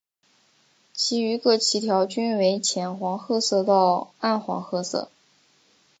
[0.95, 5.11] 其余各鳍条均为浅黄褐色到暗黄褐色。